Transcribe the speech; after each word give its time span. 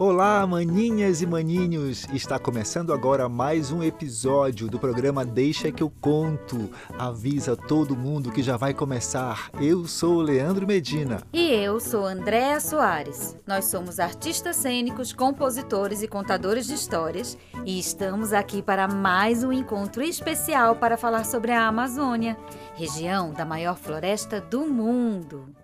Olá, 0.00 0.46
maninhas 0.46 1.22
e 1.22 1.26
maninhos! 1.26 2.06
Está 2.12 2.38
começando 2.38 2.92
agora 2.92 3.28
mais 3.28 3.72
um 3.72 3.82
episódio 3.82 4.68
do 4.68 4.78
programa 4.78 5.24
Deixa 5.24 5.72
que 5.72 5.82
eu 5.82 5.90
conto. 5.90 6.70
Avisa 6.96 7.56
todo 7.56 7.96
mundo 7.96 8.30
que 8.30 8.40
já 8.40 8.56
vai 8.56 8.72
começar. 8.72 9.50
Eu 9.60 9.88
sou 9.88 10.18
o 10.18 10.22
Leandro 10.22 10.68
Medina. 10.68 11.20
E 11.32 11.50
eu 11.50 11.80
sou 11.80 12.06
Andréa 12.06 12.60
Soares. 12.60 13.36
Nós 13.44 13.64
somos 13.64 13.98
artistas 13.98 14.54
cênicos, 14.54 15.12
compositores 15.12 16.00
e 16.00 16.06
contadores 16.06 16.68
de 16.68 16.74
histórias 16.74 17.36
e 17.66 17.76
estamos 17.76 18.32
aqui 18.32 18.62
para 18.62 18.86
mais 18.86 19.42
um 19.42 19.52
encontro 19.52 20.00
especial 20.04 20.76
para 20.76 20.96
falar 20.96 21.24
sobre 21.24 21.50
a 21.50 21.66
Amazônia, 21.66 22.36
região 22.76 23.32
da 23.32 23.44
maior 23.44 23.76
floresta 23.76 24.40
do 24.40 24.60
mundo. 24.60 25.57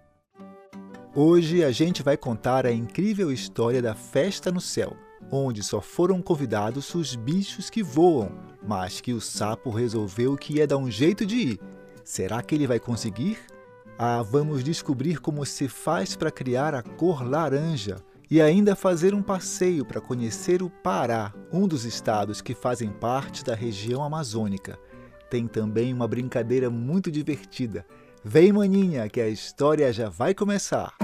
Hoje 1.16 1.62
a 1.62 1.70
gente 1.70 2.02
vai 2.02 2.16
contar 2.16 2.66
a 2.66 2.72
incrível 2.72 3.30
história 3.30 3.80
da 3.80 3.94
Festa 3.94 4.50
no 4.50 4.60
Céu, 4.60 4.96
onde 5.30 5.62
só 5.62 5.80
foram 5.80 6.20
convidados 6.20 6.92
os 6.92 7.14
bichos 7.14 7.70
que 7.70 7.84
voam, 7.84 8.32
mas 8.66 9.00
que 9.00 9.12
o 9.12 9.20
sapo 9.20 9.70
resolveu 9.70 10.36
que 10.36 10.54
ia 10.54 10.66
dar 10.66 10.76
um 10.76 10.90
jeito 10.90 11.24
de 11.24 11.36
ir. 11.36 11.60
Será 12.02 12.42
que 12.42 12.52
ele 12.52 12.66
vai 12.66 12.80
conseguir? 12.80 13.38
Ah, 13.96 14.22
vamos 14.22 14.64
descobrir 14.64 15.20
como 15.20 15.46
se 15.46 15.68
faz 15.68 16.16
para 16.16 16.32
criar 16.32 16.74
a 16.74 16.82
cor 16.82 17.22
laranja 17.22 17.98
e 18.28 18.40
ainda 18.40 18.74
fazer 18.74 19.14
um 19.14 19.22
passeio 19.22 19.84
para 19.84 20.00
conhecer 20.00 20.64
o 20.64 20.68
Pará, 20.68 21.32
um 21.52 21.68
dos 21.68 21.84
estados 21.84 22.40
que 22.40 22.56
fazem 22.56 22.90
parte 22.90 23.44
da 23.44 23.54
região 23.54 24.02
amazônica. 24.02 24.76
Tem 25.30 25.46
também 25.46 25.94
uma 25.94 26.08
brincadeira 26.08 26.68
muito 26.68 27.08
divertida 27.08 27.86
Vem, 28.26 28.52
maninha, 28.54 29.06
que 29.06 29.20
a 29.20 29.28
história 29.28 29.92
já 29.92 30.08
vai 30.08 30.32
começar. 30.32 30.94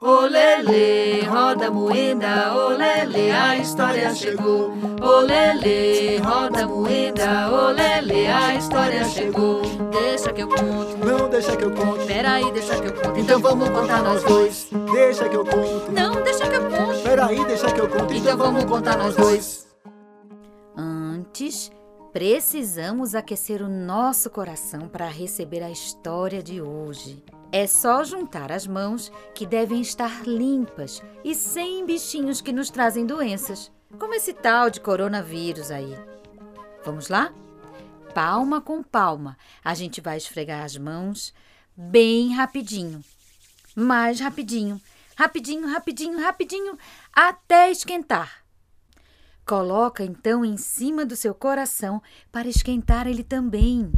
Olele, 0.00 1.20
roda 1.26 1.70
moeda, 1.70 2.54
olele, 2.54 3.30
a 3.30 3.58
história 3.58 4.14
chegou. 4.14 4.72
Olele, 5.02 6.16
roda 6.16 6.66
moeda, 6.66 7.50
olele, 7.52 8.26
a 8.26 8.54
história 8.54 9.04
chegou. 9.04 9.60
Deixa 9.90 10.32
que 10.32 10.40
eu 10.40 10.48
conto. 10.48 10.96
Não 11.04 11.28
deixa 11.28 11.54
que 11.54 11.64
eu 11.64 11.72
conto. 11.72 12.06
Peraí, 12.06 12.50
deixa 12.52 12.80
que 12.80 12.86
eu 12.86 12.94
conto. 12.94 13.20
Então 13.20 13.40
vamos 13.40 13.68
contar 13.68 14.02
nós 14.02 14.22
dois. 14.24 14.68
Deixa 14.94 15.28
que 15.28 15.36
eu 15.36 15.44
conto. 15.44 15.92
Não, 15.92 16.22
deixa 16.22 16.48
que 16.48 16.56
eu 16.56 16.70
conto. 16.70 17.02
Peraí, 17.02 17.44
deixa 17.44 17.70
que 17.70 17.80
eu 17.80 17.88
conto. 17.88 18.14
Então 18.14 18.38
vamos 18.38 18.64
contar 18.64 18.96
nós 18.96 19.14
dois. 19.14 19.68
Antes 20.74 21.70
Precisamos 22.12 23.14
aquecer 23.14 23.62
o 23.62 23.68
nosso 23.68 24.30
coração 24.30 24.88
para 24.88 25.06
receber 25.06 25.62
a 25.62 25.70
história 25.70 26.42
de 26.42 26.60
hoje. 26.60 27.22
É 27.52 27.68
só 27.68 28.02
juntar 28.02 28.50
as 28.50 28.66
mãos, 28.66 29.12
que 29.32 29.46
devem 29.46 29.80
estar 29.80 30.26
limpas 30.26 31.00
e 31.24 31.36
sem 31.36 31.86
bichinhos 31.86 32.40
que 32.40 32.52
nos 32.52 32.68
trazem 32.68 33.06
doenças, 33.06 33.70
como 33.96 34.12
esse 34.12 34.32
tal 34.32 34.70
de 34.70 34.80
coronavírus 34.80 35.70
aí. 35.70 35.96
Vamos 36.84 37.08
lá? 37.08 37.32
Palma 38.12 38.60
com 38.60 38.82
palma, 38.82 39.38
a 39.64 39.72
gente 39.72 40.00
vai 40.00 40.16
esfregar 40.16 40.64
as 40.64 40.76
mãos 40.76 41.32
bem 41.76 42.34
rapidinho. 42.34 43.04
Mais 43.72 44.18
rapidinho, 44.18 44.80
rapidinho, 45.14 45.68
rapidinho, 45.68 46.18
rapidinho, 46.18 46.76
até 47.12 47.70
esquentar. 47.70 48.39
Coloca 49.50 50.04
então 50.04 50.44
em 50.44 50.56
cima 50.56 51.04
do 51.04 51.16
seu 51.16 51.34
coração 51.34 52.00
para 52.30 52.46
esquentar 52.46 53.08
ele 53.08 53.24
também. 53.24 53.90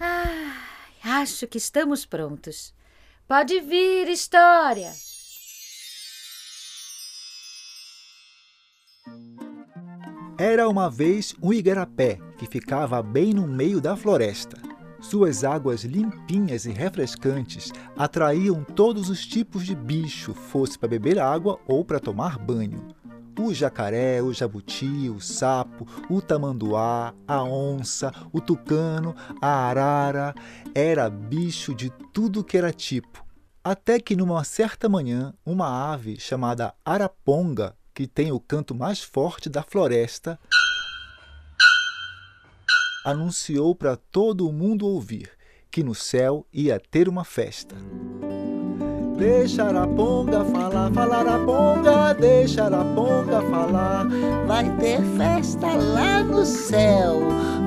Ah, 0.00 0.56
acho 1.04 1.46
que 1.46 1.56
estamos 1.56 2.04
prontos. 2.04 2.74
Pode 3.28 3.60
vir, 3.60 4.08
história! 4.08 4.90
Era 10.36 10.68
uma 10.68 10.90
vez 10.90 11.32
um 11.40 11.52
igarapé 11.52 12.18
que 12.38 12.48
ficava 12.48 13.00
bem 13.00 13.32
no 13.32 13.46
meio 13.46 13.80
da 13.80 13.96
floresta. 13.96 14.56
Suas 15.00 15.44
águas 15.44 15.84
limpinhas 15.84 16.64
e 16.64 16.72
refrescantes 16.72 17.70
atraíam 17.96 18.64
todos 18.64 19.08
os 19.08 19.24
tipos 19.24 19.64
de 19.64 19.76
bicho, 19.76 20.34
fosse 20.34 20.76
para 20.76 20.88
beber 20.88 21.20
água 21.20 21.60
ou 21.68 21.84
para 21.84 22.00
tomar 22.00 22.36
banho. 22.36 22.98
O 23.42 23.54
jacaré, 23.54 24.20
o 24.20 24.34
jabuti, 24.34 25.08
o 25.08 25.18
sapo, 25.18 25.86
o 26.10 26.20
tamanduá, 26.20 27.14
a 27.26 27.42
onça, 27.42 28.12
o 28.30 28.38
tucano, 28.38 29.16
a 29.40 29.66
arara, 29.66 30.34
era 30.74 31.08
bicho 31.08 31.74
de 31.74 31.88
tudo 32.12 32.44
que 32.44 32.58
era 32.58 32.70
tipo. 32.70 33.24
Até 33.64 33.98
que 33.98 34.14
numa 34.14 34.44
certa 34.44 34.90
manhã, 34.90 35.32
uma 35.44 35.90
ave 35.90 36.20
chamada 36.20 36.74
araponga, 36.84 37.74
que 37.94 38.06
tem 38.06 38.30
o 38.30 38.38
canto 38.38 38.74
mais 38.74 39.02
forte 39.02 39.48
da 39.48 39.62
floresta, 39.62 40.38
anunciou 43.02 43.74
para 43.74 43.96
todo 43.96 44.46
o 44.46 44.52
mundo 44.52 44.86
ouvir 44.86 45.30
que 45.70 45.82
no 45.82 45.94
céu 45.94 46.46
ia 46.52 46.78
ter 46.78 47.08
uma 47.08 47.24
festa. 47.24 47.74
Deixa 49.20 49.64
a 49.64 49.86
ponga 49.86 50.42
falar, 50.46 50.90
falar 50.92 51.28
a 51.28 51.38
ponga, 51.40 52.14
deixa 52.14 52.68
a 52.68 52.84
ponga 52.94 53.42
falar. 53.50 54.08
Vai 54.46 54.64
ter 54.76 55.02
festa 55.18 55.66
lá 55.74 56.22
no 56.22 56.42
céu, 56.46 57.20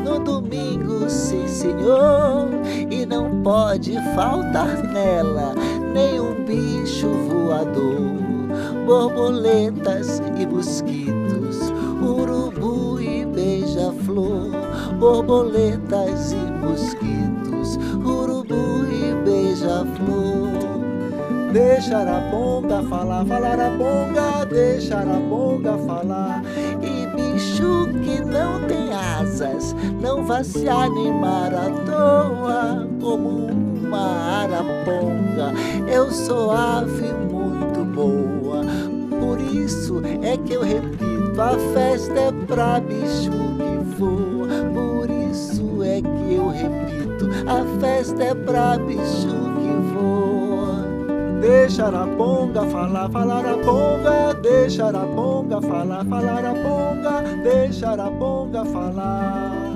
no 0.03 0.17
domingo, 0.17 1.07
sim 1.07 1.47
senhor. 1.47 2.49
E 2.89 3.05
não 3.05 3.43
pode 3.43 3.93
faltar 4.15 4.81
nela 4.81 5.53
nenhum 5.93 6.43
bicho 6.43 7.09
voador. 7.29 8.17
Borboletas 8.87 10.23
e 10.35 10.47
mosquitos, 10.47 11.71
urubu 12.01 12.99
e 12.99 13.27
beija-flor. 13.27 14.49
Borboletas 14.99 16.31
e 16.31 16.35
mosquitos, 16.35 17.12
Deixa 21.53 21.99
a 21.99 22.31
ponga 22.31 22.81
falar, 22.89 23.23
falar 23.25 23.59
a 23.59 23.69
ponga, 23.77 24.43
deixa 24.43 24.97
a 24.97 25.29
ponga 25.29 25.77
falar. 25.85 26.41
E 26.81 27.05
bicho 27.15 27.89
que 28.03 28.25
não 28.25 28.67
tem 28.67 28.91
asas, 28.91 29.75
não 30.01 30.25
vai 30.25 30.43
se 30.43 30.67
animar 30.67 31.53
à 31.53 31.69
toa 31.85 32.87
como 32.99 33.51
uma 33.51 34.41
araponga. 34.41 35.53
Eu 35.87 36.09
sou 36.09 36.49
ave 36.49 37.13
muito 37.31 37.85
boa, 37.85 38.63
por 39.19 39.39
isso 39.39 40.01
é 40.23 40.35
que 40.35 40.53
eu 40.53 40.63
repito: 40.63 41.39
a 41.39 41.55
festa 41.71 42.19
é 42.19 42.31
pra 42.47 42.79
bicho 42.79 43.29
que 43.29 43.99
voa. 43.99 44.47
Por 44.73 45.07
isso 45.29 45.83
é 45.83 46.01
que 46.01 46.33
eu 46.33 46.49
repito: 46.49 47.29
a 47.45 47.79
festa 47.79 48.23
é 48.23 48.33
pra 48.33 48.79
bicho. 48.79 49.42
Deixa 51.43 51.89
a 51.89 52.07
ponga 52.07 52.65
falar, 52.67 53.09
falar 53.09 53.45
a 53.45 53.57
ponga, 53.57 54.33
deixa 54.35 54.87
a 54.87 55.05
ponga 55.07 55.61
falar, 55.61 56.05
falar 56.05 56.45
a 56.45 56.53
ponga, 56.53 57.21
deixa 57.43 57.91
a 57.91 58.09
ponga 58.11 58.63
falar, 58.63 59.73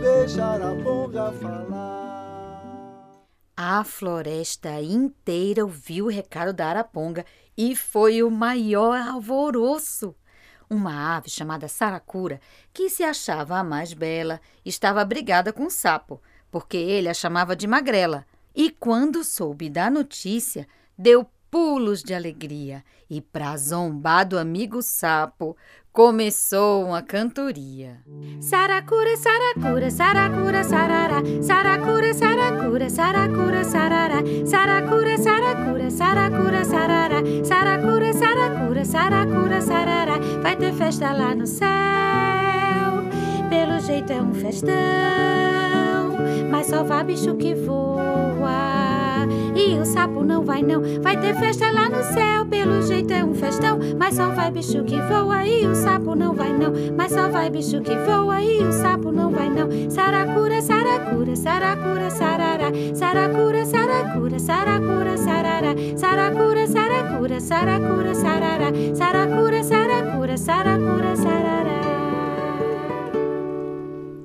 deixa 0.00 0.56
a 0.56 0.74
ponga 0.82 1.30
falar. 1.30 3.12
A 3.56 3.84
floresta 3.84 4.80
inteira 4.80 5.62
ouviu 5.62 6.06
o 6.06 6.10
recado 6.10 6.52
da 6.52 6.66
araponga 6.66 7.24
e 7.56 7.76
foi 7.76 8.24
o 8.24 8.28
maior 8.28 8.98
alvoroço. 8.98 10.12
Uma 10.68 11.16
ave 11.16 11.30
chamada 11.30 11.68
saracura, 11.68 12.40
que 12.74 12.90
se 12.90 13.04
achava 13.04 13.58
a 13.58 13.62
mais 13.62 13.94
bela, 13.94 14.40
estava 14.64 15.04
brigada 15.04 15.52
com 15.52 15.66
o 15.66 15.70
sapo, 15.70 16.20
porque 16.50 16.76
ele 16.76 17.08
a 17.08 17.14
chamava 17.14 17.54
de 17.54 17.68
magrela. 17.68 18.26
E 18.52 18.70
quando 18.70 19.22
soube 19.22 19.70
da 19.70 19.88
notícia, 19.88 20.66
deu 20.98 21.26
pulos 21.50 22.02
de 22.02 22.12
alegria 22.12 22.84
e, 23.08 23.20
para 23.20 23.56
zombar 23.56 24.26
do 24.26 24.38
amigo 24.38 24.82
sapo, 24.82 25.56
começou 25.92 26.84
uma 26.84 27.00
cantoria. 27.00 28.02
Saracura, 28.40 29.16
saracura, 29.16 29.90
saracura, 29.90 30.64
sarará. 30.64 31.22
Saracura, 31.40 32.12
saracura, 32.12 32.90
saracura, 32.90 33.64
sarará. 33.64 34.18
Saracura, 34.44 35.16
saracura, 35.16 35.90
saracura, 35.90 36.64
sarará. 36.64 37.16
Saracura, 37.44 38.12
saracura, 38.12 38.84
saracura, 38.84 39.60
sarará. 39.62 40.18
Vai 40.42 40.56
ter 40.56 40.74
festa 40.74 41.12
lá 41.12 41.34
no 41.34 41.46
céu. 41.46 41.68
Pelo 43.48 43.80
jeito 43.80 44.12
é 44.12 44.20
um 44.20 44.34
festão, 44.34 44.74
mas 46.50 46.66
só 46.66 46.82
vai 46.82 47.04
bicho 47.04 47.34
que 47.36 47.54
voa. 47.54 48.85
E 49.56 49.78
o 49.78 49.84
sapo 49.84 50.22
não 50.22 50.44
vai 50.44 50.62
não, 50.62 50.82
vai 51.02 51.18
ter 51.18 51.34
festa 51.34 51.70
lá 51.70 51.88
no 51.88 52.02
céu, 52.02 52.44
pelo 52.46 52.82
jeito 52.82 53.12
é 53.12 53.24
mas 53.98 54.14
só 54.14 54.28
vai 54.30 54.50
bicho 54.50 54.84
que 54.84 55.00
voa 55.02 55.44
e 55.44 55.66
o 55.66 55.74
sapo 55.74 56.14
não 56.14 56.34
vai 56.34 56.52
não. 56.52 56.72
Mas 56.96 57.12
só 57.12 57.28
vai 57.28 57.50
bicho 57.50 57.80
que 57.80 57.94
voa 57.96 58.42
e 58.42 58.62
o 58.62 58.72
sapo 58.72 59.10
não 59.10 59.30
vai 59.30 59.48
não. 59.48 59.68
Saracura, 59.90 60.60
saracura, 60.62 61.36
saracura, 61.36 62.10
sarará. 62.10 62.70
Saracura, 62.94 63.64
saracura, 63.64 64.38
saracura, 64.38 65.16
sarará. 65.18 65.74
Saracura, 65.96 66.66
saracura, 66.66 67.40
saracura, 67.40 68.14
sarará. 68.14 68.72
Saracura, 68.94 69.62
saracura, 69.64 70.36
saracura, 70.36 71.16
sarará. 71.16 71.80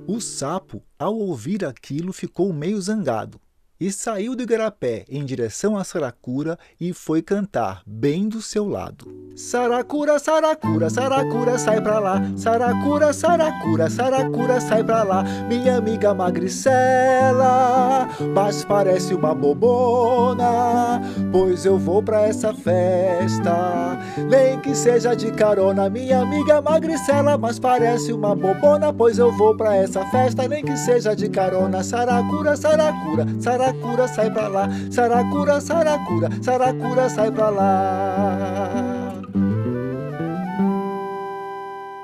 O 0.08 0.20
sapo, 0.20 0.84
ao 1.00 1.18
ouvir 1.18 1.66
aquilo, 1.66 2.12
ficou 2.14 2.52
meio 2.54 2.80
zangado 2.82 3.40
e 3.82 3.92
saiu 3.92 4.36
do 4.36 4.44
igarapé 4.44 5.06
em 5.10 5.26
direção 5.26 5.76
a 5.76 5.84
Saracura 5.84 6.56
e 6.80 6.94
foi 6.94 7.24
cantar 7.24 7.82
bem 7.84 8.30
do 8.30 8.40
seu 8.40 8.70
lado. 8.70 9.12
Saracura, 9.36 10.20
Saracura, 10.20 10.88
Saracura, 10.88 11.58
sai 11.58 11.82
pra 11.82 11.98
lá. 11.98 12.22
Saracura, 12.38 13.12
Saracura, 13.12 13.90
Saracura, 13.90 14.62
sai 14.62 14.84
pra 14.84 15.02
lá. 15.02 15.24
Minha 15.50 15.78
amiga 15.78 16.14
magricela, 16.14 18.08
mas 18.36 18.64
parece 18.64 19.16
uma 19.16 19.34
bobona, 19.34 21.02
pois 21.32 21.66
eu 21.66 21.80
vou 21.80 22.04
pra 22.04 22.28
essa 22.28 22.54
festa. 22.54 23.98
Nem 24.30 24.60
que 24.60 24.76
seja 24.76 25.16
de 25.16 25.32
carona, 25.32 25.90
minha 25.90 26.22
amiga 26.22 26.62
magricela, 26.62 27.36
mas 27.36 27.58
parece 27.58 28.14
uma 28.14 28.36
bobona, 28.36 28.94
pois 28.94 29.18
eu 29.18 29.32
vou 29.32 29.58
pra 29.58 29.76
essa 29.76 30.06
festa. 30.12 30.48
Nem 30.48 30.64
que 30.64 30.78
seja 30.78 31.16
de 31.16 31.28
carona, 31.30 31.82
Saracura, 31.82 32.56
Saracura, 32.56 33.26
Saracura. 33.40 33.71
Saracura, 33.72 34.08
sai 34.08 34.32
pra 34.32 34.48
lá. 34.48 34.68
Saracura, 34.92 35.62
saracura, 35.62 36.30
saracura, 36.44 37.10
sai 37.10 37.32
pra 37.32 37.50
lá. 37.50 38.70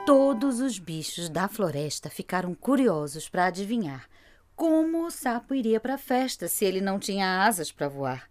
Todos 0.06 0.62
os 0.62 0.80
bichos 0.80 1.30
da 1.30 1.48
floresta 1.50 2.10
ficaram 2.10 2.56
curiosos 2.56 3.28
para 3.28 3.48
adivinhar 3.48 4.08
como 4.56 5.06
o 5.06 5.12
sapo 5.12 5.54
iria 5.54 5.80
para 5.80 5.96
a 5.96 6.00
festa 6.00 6.48
se 6.48 6.66
ele 6.66 6.81
não 6.81 6.98
tinha 6.98 7.44
asas 7.44 7.72
para 7.72 7.88
voar. 7.88 8.28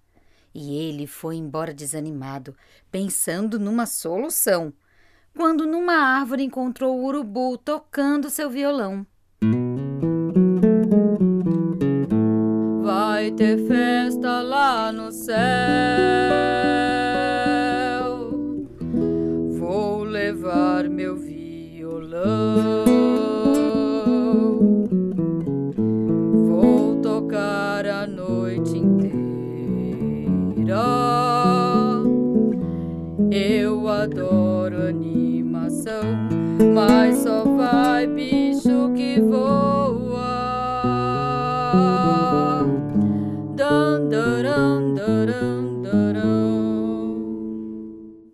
E 0.53 0.77
ele 0.77 1.07
foi 1.07 1.37
embora 1.37 1.73
desanimado, 1.73 2.57
pensando 2.91 3.61
numa 3.61 3.87
solução, 3.87 4.73
quando 5.37 5.67
numa 5.67 5.95
árvore 5.95 6.43
encontrou 6.43 6.97
o 6.97 7.05
urubu 7.05 7.59
tocando 7.59 8.31
seu 8.31 8.51
violão. 8.51 9.07
Ter 13.37 13.59
festa 13.67 14.41
lá 14.41 14.91
no 14.91 15.13
céu. 15.13 15.37
Vou 19.59 20.05
levar 20.05 20.89
meu 20.89 21.15
violão. 21.17 22.85
Vou 26.49 26.97
tocar 27.03 27.87
a 27.87 28.07
noite 28.07 28.79
inteira. 28.79 29.17
Eu 33.31 33.87
adoro 33.87 34.89
animação, 34.89 36.03
mas 36.75 37.19
só 37.19 37.46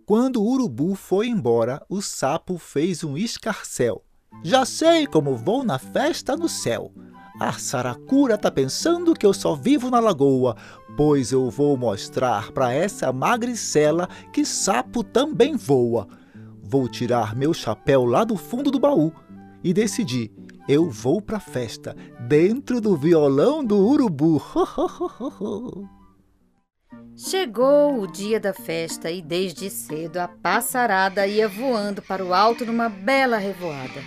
Quando 0.05 0.41
o 0.41 0.45
urubu 0.45 0.95
foi 0.95 1.27
embora, 1.27 1.81
o 1.87 2.01
sapo 2.01 2.57
fez 2.57 3.05
um 3.05 3.17
escarcel. 3.17 4.03
Já 4.43 4.65
sei 4.65 5.07
como 5.07 5.37
vou 5.37 5.63
na 5.63 5.79
festa 5.79 6.35
no 6.35 6.49
céu. 6.49 6.91
A 7.39 7.53
saracura 7.53 8.37
tá 8.37 8.51
pensando 8.51 9.13
que 9.13 9.25
eu 9.25 9.33
só 9.33 9.55
vivo 9.55 9.89
na 9.89 10.01
lagoa, 10.01 10.57
pois 10.97 11.31
eu 11.31 11.49
vou 11.49 11.77
mostrar 11.77 12.51
para 12.51 12.73
essa 12.73 13.13
magricela 13.13 14.09
que 14.33 14.45
sapo 14.45 15.05
também 15.05 15.55
voa. 15.55 16.07
Vou 16.61 16.89
tirar 16.89 17.33
meu 17.33 17.53
chapéu 17.53 18.03
lá 18.03 18.25
do 18.25 18.35
fundo 18.35 18.69
do 18.69 18.79
baú 18.79 19.11
e 19.63 19.73
decidi, 19.73 20.29
eu 20.67 20.89
vou 20.89 21.21
pra 21.21 21.39
festa 21.39 21.95
dentro 22.27 22.81
do 22.81 22.97
violão 22.97 23.63
do 23.63 23.77
urubu. 23.77 24.41
Chegou 27.15 28.01
o 28.01 28.07
dia 28.07 28.39
da 28.39 28.53
festa 28.53 29.11
e 29.11 29.21
desde 29.21 29.69
cedo 29.69 30.17
a 30.17 30.27
passarada 30.27 31.27
ia 31.27 31.47
voando 31.47 32.01
para 32.01 32.25
o 32.25 32.33
alto 32.33 32.65
numa 32.65 32.89
bela 32.89 33.37
revoada. 33.37 34.01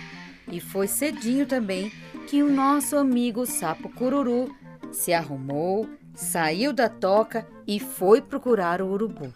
E 0.51 0.59
foi 0.59 0.87
cedinho 0.87 1.45
também 1.45 1.89
que 2.27 2.43
o 2.43 2.51
nosso 2.51 2.97
amigo 2.97 3.45
sapo 3.45 3.87
cururu 3.89 4.53
se 4.91 5.13
arrumou, 5.13 5.87
saiu 6.13 6.73
da 6.73 6.89
toca 6.89 7.47
e 7.65 7.79
foi 7.79 8.21
procurar 8.21 8.81
o 8.81 8.89
urubu. 8.89 9.33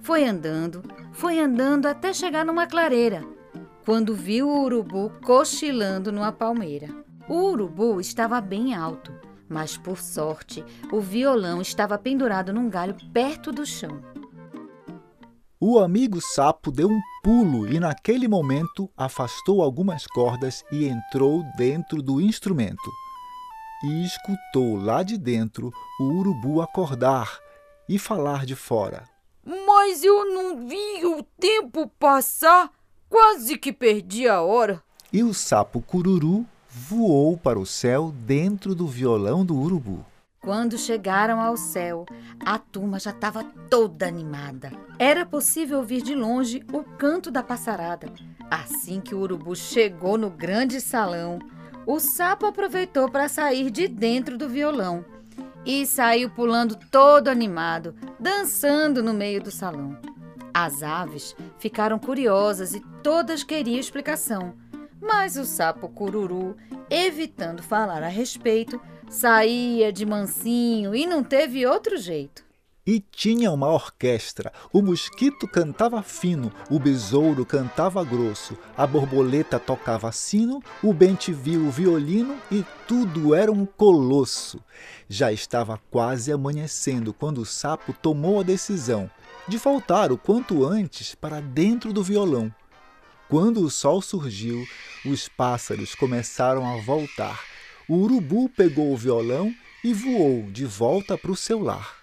Foi 0.00 0.24
andando, 0.24 0.82
foi 1.12 1.38
andando 1.38 1.86
até 1.86 2.14
chegar 2.14 2.46
numa 2.46 2.66
clareira, 2.66 3.22
quando 3.84 4.14
viu 4.14 4.48
o 4.48 4.62
urubu 4.62 5.12
cochilando 5.22 6.10
numa 6.10 6.32
palmeira. 6.32 6.88
O 7.28 7.50
urubu 7.50 8.00
estava 8.00 8.40
bem 8.40 8.74
alto 8.74 9.29
mas 9.50 9.76
por 9.76 9.98
sorte 9.98 10.64
o 10.92 11.00
violão 11.00 11.60
estava 11.60 11.98
pendurado 11.98 12.52
num 12.52 12.70
galho 12.70 12.96
perto 13.12 13.50
do 13.50 13.66
chão. 13.66 14.00
O 15.58 15.78
amigo 15.78 16.20
sapo 16.22 16.70
deu 16.70 16.88
um 16.88 17.00
pulo 17.22 17.68
e, 17.68 17.78
naquele 17.78 18.26
momento, 18.26 18.88
afastou 18.96 19.60
algumas 19.60 20.06
cordas 20.06 20.64
e 20.72 20.86
entrou 20.86 21.44
dentro 21.58 22.00
do 22.00 22.18
instrumento. 22.18 22.90
E 23.84 24.06
escutou 24.06 24.76
lá 24.76 25.02
de 25.02 25.18
dentro 25.18 25.70
o 25.98 26.04
urubu 26.04 26.62
acordar 26.62 27.38
e 27.86 27.98
falar 27.98 28.46
de 28.46 28.54
fora. 28.54 29.04
Mas 29.44 30.02
eu 30.02 30.32
não 30.32 30.66
vi 30.66 31.04
o 31.04 31.22
tempo 31.38 31.88
passar, 31.98 32.70
quase 33.08 33.58
que 33.58 33.72
perdi 33.72 34.26
a 34.26 34.40
hora. 34.40 34.82
E 35.12 35.22
o 35.22 35.34
sapo 35.34 35.82
cururu 35.82 36.46
voou 36.70 37.36
para 37.36 37.58
o 37.58 37.66
céu 37.66 38.14
dentro 38.24 38.74
do 38.74 38.86
violão 38.86 39.44
do 39.44 39.58
urubu. 39.58 40.04
Quando 40.40 40.78
chegaram 40.78 41.40
ao 41.40 41.56
céu, 41.56 42.06
a 42.44 42.58
turma 42.58 42.98
já 42.98 43.10
estava 43.10 43.44
toda 43.68 44.06
animada. 44.06 44.72
Era 44.98 45.26
possível 45.26 45.78
ouvir 45.78 46.00
de 46.00 46.14
longe 46.14 46.62
o 46.72 46.82
canto 46.82 47.30
da 47.30 47.42
passarada. 47.42 48.10
Assim 48.50 49.00
que 49.00 49.14
o 49.14 49.18
urubu 49.18 49.54
chegou 49.54 50.16
no 50.16 50.30
grande 50.30 50.80
salão, 50.80 51.40
o 51.84 51.98
sapo 51.98 52.46
aproveitou 52.46 53.10
para 53.10 53.28
sair 53.28 53.70
de 53.70 53.86
dentro 53.86 54.38
do 54.38 54.48
violão 54.48 55.04
e 55.66 55.84
saiu 55.84 56.30
pulando 56.30 56.78
todo 56.90 57.28
animado, 57.28 57.94
dançando 58.18 59.02
no 59.02 59.12
meio 59.12 59.42
do 59.42 59.50
salão. 59.50 59.98
As 60.54 60.82
aves 60.82 61.36
ficaram 61.58 61.98
curiosas 61.98 62.74
e 62.74 62.80
todas 63.02 63.44
queriam 63.44 63.78
explicação. 63.78 64.54
Mas 65.00 65.36
o 65.36 65.44
sapo 65.44 65.88
cururu, 65.88 66.56
evitando 66.90 67.62
falar 67.62 68.02
a 68.02 68.08
respeito, 68.08 68.80
saía 69.08 69.92
de 69.92 70.04
mansinho 70.04 70.94
e 70.94 71.06
não 71.06 71.24
teve 71.24 71.66
outro 71.66 71.96
jeito. 71.96 72.44
E 72.86 72.98
tinha 72.98 73.52
uma 73.52 73.68
orquestra. 73.68 74.52
O 74.72 74.82
mosquito 74.82 75.46
cantava 75.46 76.02
fino, 76.02 76.50
o 76.70 76.78
besouro 76.78 77.44
cantava 77.44 78.02
grosso, 78.02 78.56
a 78.76 78.86
borboleta 78.86 79.58
tocava 79.58 80.10
sino, 80.12 80.62
o 80.82 80.92
bente-viu 80.92 81.66
o 81.66 81.70
violino 81.70 82.36
e 82.50 82.64
tudo 82.88 83.34
era 83.34 83.52
um 83.52 83.64
colosso. 83.66 84.60
Já 85.08 85.30
estava 85.30 85.78
quase 85.90 86.32
amanhecendo 86.32 87.12
quando 87.12 87.38
o 87.38 87.46
sapo 87.46 87.92
tomou 87.92 88.40
a 88.40 88.42
decisão 88.42 89.10
de 89.46 89.58
voltar 89.58 90.10
o 90.10 90.18
quanto 90.18 90.64
antes 90.64 91.14
para 91.14 91.40
dentro 91.40 91.92
do 91.92 92.02
violão. 92.02 92.52
Quando 93.30 93.64
o 93.64 93.70
sol 93.70 94.02
surgiu, 94.02 94.66
os 95.06 95.28
pássaros 95.28 95.94
começaram 95.94 96.66
a 96.66 96.82
voltar. 96.82 97.40
O 97.88 97.94
urubu 97.94 98.48
pegou 98.48 98.92
o 98.92 98.96
violão 98.96 99.54
e 99.84 99.94
voou 99.94 100.50
de 100.50 100.66
volta 100.66 101.16
para 101.16 101.30
o 101.30 101.36
seu 101.36 101.62
lar. 101.62 102.00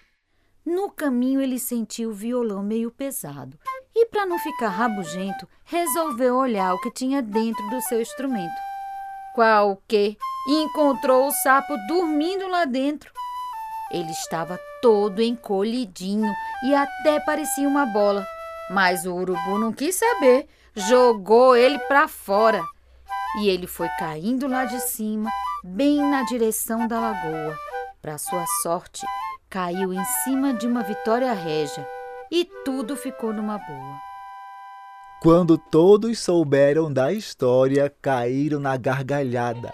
No 0.65 0.89
caminho, 0.89 1.41
ele 1.41 1.59
sentiu 1.59 2.11
o 2.11 2.13
violão 2.13 2.63
meio 2.63 2.89
pesado 2.89 3.59
e, 3.93 4.05
para 4.05 4.25
não 4.25 4.39
ficar 4.39 4.69
rabugento, 4.69 5.45
resolveu 5.65 6.37
olhar 6.37 6.73
o 6.73 6.79
que 6.79 6.91
tinha 6.91 7.21
dentro 7.21 7.69
do 7.69 7.81
seu 7.81 8.01
instrumento. 8.01 8.55
Qual 9.35 9.83
que 9.85 10.17
encontrou 10.47 11.27
o 11.27 11.31
sapo 11.31 11.75
dormindo 11.89 12.47
lá 12.47 12.63
dentro. 12.63 13.11
Ele 13.91 14.11
estava 14.11 14.57
todo 14.81 15.21
encolhidinho 15.21 16.31
e 16.63 16.73
até 16.73 17.19
parecia 17.19 17.67
uma 17.67 17.85
bola, 17.85 18.25
mas 18.71 19.05
o 19.05 19.13
urubu 19.13 19.57
não 19.59 19.73
quis 19.73 19.95
saber 19.95 20.47
jogou 20.77 21.55
ele 21.55 21.79
para 21.79 22.07
fora 22.07 22.63
e 23.39 23.49
ele 23.49 23.65
foi 23.65 23.89
caindo 23.97 24.47
lá 24.47 24.65
de 24.65 24.79
cima, 24.79 25.29
bem 25.63 25.99
na 26.01 26.23
direção 26.23 26.87
da 26.87 26.99
lagoa. 26.99 27.57
Para 28.01 28.17
sua 28.17 28.45
sorte, 28.61 29.05
caiu 29.49 29.91
em 29.91 30.03
cima 30.23 30.53
de 30.53 30.67
uma 30.67 30.83
vitória 30.83 31.33
régia 31.33 31.87
e 32.31 32.45
tudo 32.63 32.95
ficou 32.95 33.33
numa 33.33 33.57
boa. 33.57 33.97
Quando 35.21 35.57
todos 35.57 36.19
souberam 36.19 36.93
da 36.93 37.11
história, 37.11 37.91
caíram 38.01 38.59
na 38.59 38.77
gargalhada. 38.77 39.73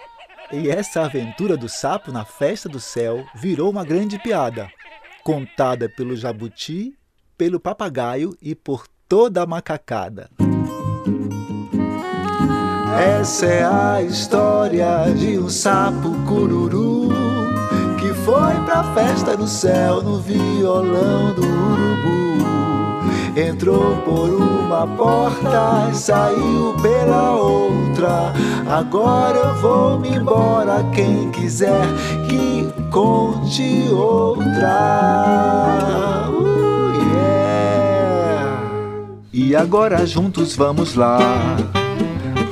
E 0.51 0.69
essa 0.69 1.01
aventura 1.01 1.57
do 1.57 1.67
sapo 1.67 2.11
na 2.11 2.23
festa 2.23 2.69
do 2.69 2.79
céu 2.79 3.25
virou 3.35 3.69
uma 3.69 3.83
grande 3.83 4.17
piada, 4.19 4.71
contada 5.23 5.89
pelo 5.89 6.15
jabuti, 6.15 6.97
pelo 7.37 7.59
papagaio 7.59 8.37
e 8.41 8.55
por 8.55 8.87
toda 9.07 9.43
a 9.43 9.45
macacada. 9.45 10.29
Essa 12.99 13.45
é 13.45 13.63
a 13.63 14.01
história 14.01 15.11
de 15.15 15.37
um 15.39 15.49
sapo 15.49 16.11
cururu 16.27 17.09
que 17.99 18.13
foi 18.13 18.53
pra 18.65 18.83
festa 18.93 19.35
no 19.35 19.47
céu 19.47 20.01
no 20.01 20.19
violão 20.19 21.33
do 21.33 21.41
urubu. 21.41 22.43
Entrou 23.35 23.95
por 24.03 24.29
uma 24.29 24.85
porta 24.85 25.89
e 25.91 25.95
saiu 25.95 26.75
pela 26.81 27.31
outra. 27.31 28.33
Agora 28.69 29.37
eu 29.37 29.55
vou 29.55 29.99
me 29.99 30.15
embora. 30.15 30.83
Quem 30.93 31.31
quiser 31.31 31.85
que 32.29 32.71
conte 32.91 33.89
outra. 33.91 34.69
Uh, 36.29 36.91
yeah. 37.15 38.61
E 39.33 39.55
agora 39.55 40.05
juntos 40.05 40.55
vamos 40.55 40.93
lá. 40.95 41.17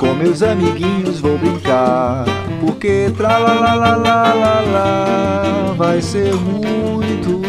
Com 0.02 0.16
meus 0.16 0.42
amiguinhos 0.42 1.20
vou 1.20 1.38
brincar. 1.38 2.26
Porque 2.60 3.14
tra 3.16 3.38
la 3.38 3.54
la 3.54 3.76
la 3.76 3.96
la 3.98 4.34
la 4.34 4.62
la 4.62 5.74
vai 5.78 6.02
ser 6.02 6.34
muito 6.34 7.40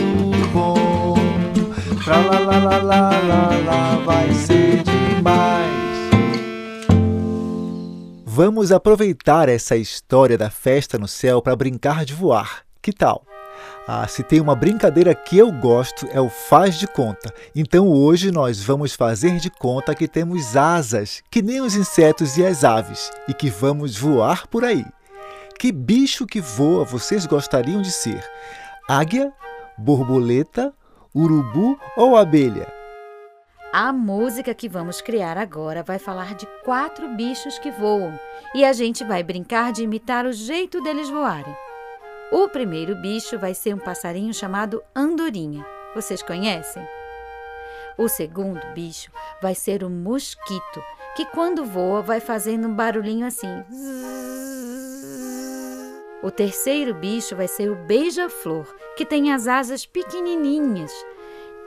bom. 0.52 1.14
Tra 2.04 2.18
la 2.18 2.38
la 2.40 2.59
la 2.59 2.76
la 2.76 3.11
la 3.11 3.49
la 3.64 3.97
vai 4.04 4.35
ser 4.35 4.82
demais. 4.82 6.11
Vamos 8.26 8.71
aproveitar 8.71 9.49
essa 9.49 9.75
história 9.75 10.37
da 10.37 10.50
festa 10.50 10.99
no 10.99 11.09
céu 11.09 11.40
para 11.40 11.56
brincar 11.56 12.04
de 12.04 12.12
voar. 12.12 12.66
Que 12.82 12.92
tal? 12.92 13.25
Ah, 13.86 14.06
se 14.06 14.22
tem 14.22 14.40
uma 14.40 14.54
brincadeira 14.54 15.12
que 15.12 15.36
eu 15.36 15.50
gosto 15.50 16.06
é 16.12 16.20
o 16.20 16.28
faz 16.28 16.76
de 16.76 16.86
conta. 16.86 17.34
Então 17.54 17.88
hoje 17.88 18.30
nós 18.30 18.62
vamos 18.62 18.94
fazer 18.94 19.38
de 19.38 19.50
conta 19.50 19.94
que 19.94 20.06
temos 20.06 20.56
asas, 20.56 21.20
que 21.28 21.42
nem 21.42 21.60
os 21.60 21.74
insetos 21.74 22.36
e 22.36 22.46
as 22.46 22.62
aves, 22.62 23.10
e 23.28 23.34
que 23.34 23.50
vamos 23.50 23.96
voar 23.96 24.46
por 24.46 24.64
aí. 24.64 24.86
Que 25.58 25.72
bicho 25.72 26.26
que 26.26 26.40
voa 26.40 26.84
vocês 26.84 27.26
gostariam 27.26 27.82
de 27.82 27.90
ser? 27.90 28.24
Águia, 28.88 29.32
borboleta, 29.76 30.72
urubu 31.12 31.76
ou 31.96 32.16
abelha? 32.16 32.72
A 33.72 33.92
música 33.92 34.54
que 34.54 34.68
vamos 34.68 35.00
criar 35.00 35.36
agora 35.36 35.82
vai 35.82 35.98
falar 35.98 36.34
de 36.34 36.46
quatro 36.64 37.08
bichos 37.16 37.58
que 37.58 37.70
voam 37.72 38.16
e 38.54 38.64
a 38.64 38.72
gente 38.72 39.02
vai 39.02 39.24
brincar 39.24 39.72
de 39.72 39.82
imitar 39.82 40.24
o 40.24 40.32
jeito 40.32 40.80
deles 40.82 41.08
voarem. 41.08 41.54
O 42.32 42.48
primeiro 42.48 42.96
bicho 42.96 43.38
vai 43.38 43.52
ser 43.52 43.74
um 43.74 43.78
passarinho 43.78 44.32
chamado 44.32 44.82
andorinha. 44.96 45.66
Vocês 45.94 46.22
conhecem? 46.22 46.82
O 47.98 48.08
segundo 48.08 48.58
bicho 48.72 49.12
vai 49.42 49.54
ser 49.54 49.84
o 49.84 49.90
mosquito, 49.90 50.82
que 51.14 51.26
quando 51.26 51.62
voa 51.62 52.00
vai 52.00 52.20
fazendo 52.20 52.68
um 52.68 52.74
barulhinho 52.74 53.26
assim. 53.26 53.62
O 56.22 56.30
terceiro 56.30 56.94
bicho 56.94 57.36
vai 57.36 57.46
ser 57.46 57.70
o 57.70 57.76
beija-flor, 57.84 58.64
que 58.96 59.04
tem 59.04 59.30
as 59.30 59.46
asas 59.46 59.84
pequenininhas. 59.84 60.90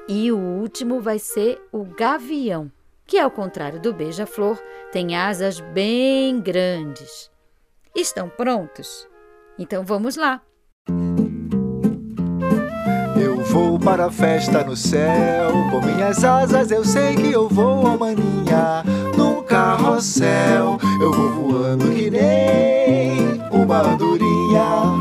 E 0.07 0.31
o 0.31 0.39
último 0.39 0.99
vai 0.99 1.19
ser 1.19 1.61
o 1.71 1.83
gavião, 1.83 2.71
que 3.05 3.19
ao 3.19 3.29
contrário 3.29 3.79
do 3.79 3.93
beija-flor, 3.93 4.57
tem 4.91 5.15
asas 5.15 5.59
bem 5.59 6.41
grandes. 6.41 7.29
Estão 7.95 8.27
prontos? 8.29 9.07
Então 9.59 9.85
vamos 9.85 10.15
lá! 10.15 10.41
Vou 13.55 13.79
para 13.79 14.07
a 14.07 14.11
festa 14.11 14.65
no 14.65 14.75
céu, 14.75 15.49
com 15.71 15.79
minhas 15.79 16.25
asas 16.25 16.71
eu 16.71 16.83
sei 16.83 17.15
que 17.15 17.31
eu 17.31 17.47
vou, 17.47 17.85
oh 17.85 17.97
maninha, 17.97 18.83
num 19.17 19.41
carrossel. 19.43 20.77
Eu 21.01 21.13
vou 21.13 21.29
voando 21.29 21.85
que 21.91 22.09
nem 22.09 23.39
uma 23.49 23.93
andorinha. 23.93 24.91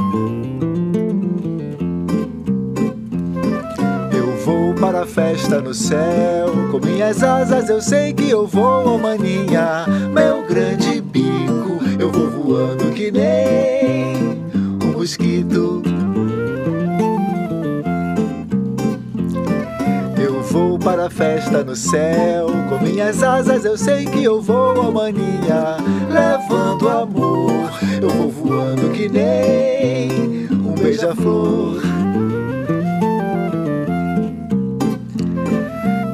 Eu 4.13 4.37
vou 4.45 4.73
para 4.75 5.03
a 5.03 5.07
festa 5.07 5.61
no 5.61 5.75
céu, 5.75 6.47
com 6.71 6.79
minhas 6.79 7.25
asas 7.25 7.69
eu 7.69 7.81
sei 7.81 8.13
que 8.13 8.31
eu 8.31 8.47
vou, 8.47 8.95
oh 8.95 8.99
maninha, 8.99 9.85
meu 10.13 10.47
grande 10.47 11.01
bico. 11.01 11.81
Eu 11.99 12.13
vou 12.13 12.31
voando 12.31 12.93
que 12.93 13.11
nem 13.11 14.45
um 14.81 14.93
mosquito. 14.93 15.94
Para 20.85 21.07
a 21.07 21.11
festa 21.11 21.65
no 21.65 21.75
céu. 21.75 22.47
Com 22.69 22.85
minhas 22.85 23.23
asas 23.23 23.65
eu 23.65 23.77
sei 23.77 24.05
que 24.05 24.23
eu 24.23 24.41
vou, 24.43 24.79
oh 24.79 24.93
maninha, 24.93 25.79
levando 26.11 26.89
amor. 26.91 27.71
Eu 28.01 28.11
vou 28.11 28.31
voando 28.31 28.91
que 28.91 29.09
nem 29.09 30.47
um 30.53 30.75
beija-flor. 30.75 31.81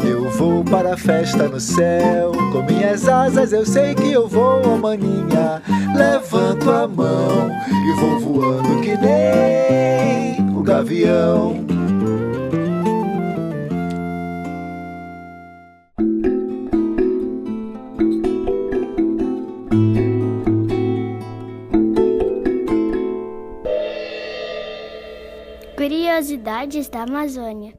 Eu 0.09 0.31
vou 0.31 0.65
para 0.65 0.95
a 0.95 0.97
festa 0.97 1.49
no 1.49 1.59
céu. 1.59 2.31
Com 2.53 2.63
minhas 2.63 3.09
asas 3.09 3.53
eu 3.53 3.67
sei 3.67 3.95
que 3.95 4.13
eu 4.13 4.29
vou, 4.29 4.63
oh 4.65 4.79
maninha, 4.79 5.61
levanto 5.97 6.71
a 6.71 6.87
mão 6.87 7.51
e 7.71 8.01
vou 8.01 8.21
voando 8.21 8.81
que 8.81 8.97
nem 8.97 10.57
o 10.57 10.63
gavião. 10.63 11.80
Curiosidades 26.21 26.87
da 26.91 27.03
Amazônia. 27.05 27.73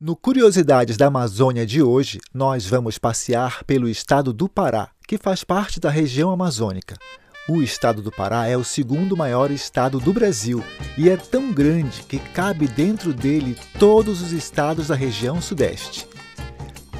No 0.00 0.16
Curiosidades 0.16 0.96
da 0.96 1.08
Amazônia 1.08 1.66
de 1.66 1.82
hoje, 1.82 2.18
nós 2.32 2.64
vamos 2.64 2.96
passear 2.96 3.62
pelo 3.64 3.86
estado 3.86 4.32
do 4.32 4.48
Pará, 4.48 4.88
que 5.06 5.18
faz 5.18 5.44
parte 5.44 5.78
da 5.78 5.90
região 5.90 6.30
amazônica. 6.30 6.96
O 7.46 7.60
estado 7.60 8.00
do 8.00 8.10
Pará 8.10 8.46
é 8.46 8.56
o 8.56 8.64
segundo 8.64 9.14
maior 9.14 9.50
estado 9.50 10.00
do 10.00 10.10
Brasil 10.10 10.64
e 10.96 11.10
é 11.10 11.18
tão 11.18 11.52
grande 11.52 12.02
que 12.04 12.18
cabe 12.18 12.66
dentro 12.66 13.12
dele 13.12 13.54
todos 13.78 14.22
os 14.22 14.32
estados 14.32 14.88
da 14.88 14.94
região 14.94 15.42
Sudeste. 15.42 16.08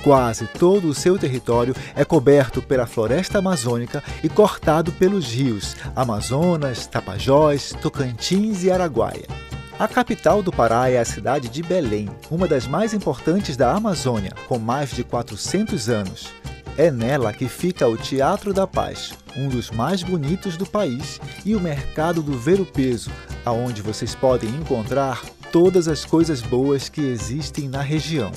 Quase 0.05 0.47
todo 0.47 0.89
o 0.89 0.95
seu 0.95 1.19
território 1.19 1.75
é 1.95 2.05
coberto 2.05 2.61
pela 2.61 2.87
floresta 2.87 3.39
amazônica 3.39 4.05
e 4.23 4.29
cortado 4.29 4.93
pelos 4.93 5.33
rios 5.33 5.75
Amazonas, 5.97 6.87
Tapajós, 6.87 7.73
Tocantins 7.81 8.63
e 8.63 8.71
Araguaia. 8.71 9.46
A 9.79 9.87
capital 9.87 10.43
do 10.43 10.51
Pará 10.51 10.89
é 10.89 10.99
a 10.99 11.05
cidade 11.05 11.51
de 11.51 11.63
Belém, 11.63 12.09
uma 12.31 12.49
das 12.49 12.67
mais 12.67 12.95
importantes 12.95 13.59
da 13.59 13.73
Amazônia, 13.73 14.33
com 14.49 14.59
mais 14.59 14.91
de 14.91 15.05
400 15.05 15.91
anos. 15.91 16.33
É 16.79 16.91
nela 16.91 17.31
que 17.31 17.47
fica 17.47 17.87
o 17.87 17.95
Teatro 17.95 18.55
da 18.55 18.67
Paz, 18.67 19.13
um 19.37 19.51
dos 19.51 19.71
mais 19.71 20.03
bonitos 20.03 20.57
do 20.57 20.65
país, 20.65 21.21
e 21.45 21.55
o 21.55 21.61
Mercado 21.61 22.23
do 22.23 22.39
Ver 22.39 22.65
Peso, 22.65 23.11
aonde 23.45 23.83
vocês 23.83 24.15
podem 24.15 24.49
encontrar 24.49 25.23
todas 25.53 25.89
as 25.89 26.07
coisas 26.07 26.41
boas 26.41 26.89
que 26.89 27.03
existem 27.03 27.69
na 27.69 27.83
região. 27.83 28.33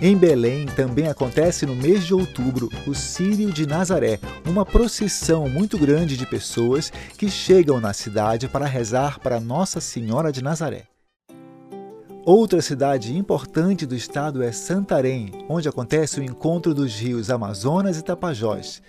Em 0.00 0.16
Belém 0.16 0.64
também 0.66 1.08
acontece 1.08 1.66
no 1.66 1.74
mês 1.74 2.06
de 2.06 2.14
outubro 2.14 2.68
o 2.86 2.94
Círio 2.94 3.52
de 3.52 3.66
Nazaré, 3.66 4.20
uma 4.46 4.64
procissão 4.64 5.48
muito 5.48 5.76
grande 5.76 6.16
de 6.16 6.24
pessoas 6.24 6.92
que 7.16 7.28
chegam 7.28 7.80
na 7.80 7.92
cidade 7.92 8.46
para 8.46 8.64
rezar 8.64 9.18
para 9.18 9.40
Nossa 9.40 9.80
Senhora 9.80 10.30
de 10.30 10.40
Nazaré. 10.40 10.84
Outra 12.24 12.62
cidade 12.62 13.16
importante 13.16 13.84
do 13.86 13.96
estado 13.96 14.40
é 14.40 14.52
Santarém, 14.52 15.32
onde 15.48 15.68
acontece 15.68 16.20
o 16.20 16.22
encontro 16.22 16.72
dos 16.72 16.94
rios 16.94 17.28
Amazonas 17.28 17.98
e 17.98 18.04
Tapajós. 18.04 18.80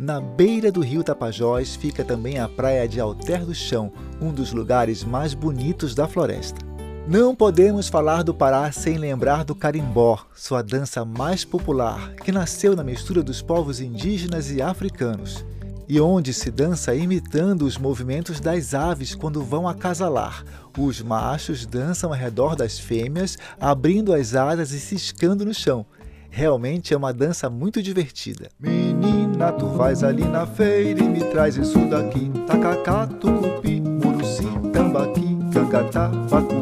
Na 0.00 0.18
beira 0.18 0.72
do 0.72 0.80
rio 0.80 1.04
Tapajós 1.04 1.76
fica 1.76 2.02
também 2.02 2.38
a 2.38 2.48
praia 2.48 2.88
de 2.88 2.98
Alter 2.98 3.44
do 3.44 3.54
Chão, 3.54 3.92
um 4.18 4.32
dos 4.32 4.50
lugares 4.50 5.04
mais 5.04 5.34
bonitos 5.34 5.94
da 5.94 6.08
floresta. 6.08 6.73
Não 7.06 7.34
podemos 7.34 7.86
falar 7.86 8.22
do 8.22 8.32
Pará 8.32 8.72
sem 8.72 8.96
lembrar 8.96 9.44
do 9.44 9.54
carimbó, 9.54 10.24
sua 10.34 10.62
dança 10.62 11.04
mais 11.04 11.44
popular, 11.44 12.14
que 12.14 12.32
nasceu 12.32 12.74
na 12.74 12.82
mistura 12.82 13.22
dos 13.22 13.42
povos 13.42 13.78
indígenas 13.78 14.50
e 14.50 14.62
africanos, 14.62 15.44
e 15.86 16.00
onde 16.00 16.32
se 16.32 16.50
dança 16.50 16.94
imitando 16.94 17.66
os 17.66 17.76
movimentos 17.76 18.40
das 18.40 18.72
aves 18.72 19.14
quando 19.14 19.44
vão 19.44 19.68
acasalar. 19.68 20.44
Os 20.78 21.02
machos 21.02 21.66
dançam 21.66 22.08
ao 22.08 22.16
redor 22.16 22.56
das 22.56 22.78
fêmeas, 22.78 23.36
abrindo 23.60 24.14
as 24.14 24.34
asas 24.34 24.72
e 24.72 24.80
ciscando 24.80 25.44
no 25.44 25.52
chão. 25.52 25.84
Realmente 26.30 26.94
é 26.94 26.96
uma 26.96 27.12
dança 27.12 27.50
muito 27.50 27.82
divertida. 27.82 28.48
Menina, 28.58 29.52
tu 29.52 29.66
vais 29.66 30.02
ali 30.02 30.24
na 30.24 30.46
feira 30.46 31.00
e 31.04 31.08
me 31.08 31.20
traz 31.20 31.56
isso 31.56 31.78
daqui. 31.86 32.30
Tacacá, 32.46 33.06
tucupi, 33.06 33.78
muruci, 33.80 34.48
tambaqui, 34.72 35.38
cangatá, 35.52 36.08
bacuri, 36.08 36.53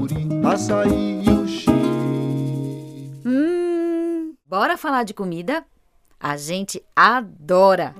açaí 0.44 1.22
e 1.24 1.30
uxi. 1.30 1.70
Hum, 3.24 4.34
bora 4.46 4.76
falar 4.76 5.04
de 5.04 5.14
comida? 5.14 5.64
A 6.18 6.36
gente 6.36 6.84
adora! 6.94 7.94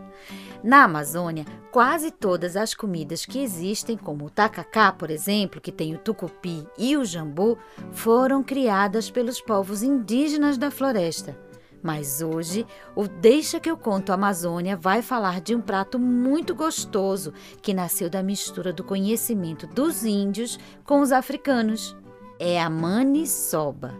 Na 0.62 0.84
Amazônia, 0.84 1.44
quase 1.72 2.10
todas 2.10 2.56
as 2.56 2.72
comidas 2.74 3.26
que 3.26 3.40
existem, 3.40 3.96
como 3.96 4.26
o 4.26 4.30
tacacá, 4.30 4.92
por 4.92 5.10
exemplo, 5.10 5.60
que 5.60 5.72
tem 5.72 5.94
o 5.94 5.98
tucupi 5.98 6.66
e 6.78 6.96
o 6.96 7.04
jambu, 7.04 7.58
foram 7.90 8.42
criadas 8.42 9.10
pelos 9.10 9.40
povos 9.40 9.82
indígenas 9.82 10.56
da 10.56 10.70
floresta. 10.70 11.36
Mas 11.82 12.22
hoje, 12.22 12.64
o 12.94 13.08
Deixa 13.08 13.58
que 13.58 13.68
eu 13.68 13.76
conto 13.76 14.12
Amazônia 14.12 14.76
vai 14.76 15.02
falar 15.02 15.40
de 15.40 15.52
um 15.52 15.60
prato 15.60 15.98
muito 15.98 16.54
gostoso 16.54 17.32
que 17.60 17.74
nasceu 17.74 18.08
da 18.08 18.22
mistura 18.22 18.72
do 18.72 18.84
conhecimento 18.84 19.66
dos 19.66 20.04
índios 20.04 20.60
com 20.84 21.00
os 21.00 21.10
africanos. 21.10 21.96
É 22.44 22.60
a 22.60 22.68
maniçoba. 22.68 23.94